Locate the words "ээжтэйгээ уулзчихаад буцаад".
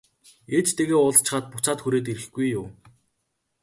0.57-1.79